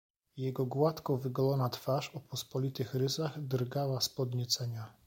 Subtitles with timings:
[0.37, 4.93] "Jego gładko wygolona twarz o pospolitych rysach drgała z podniecenia."